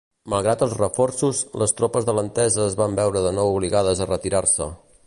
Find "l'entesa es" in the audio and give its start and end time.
2.21-2.79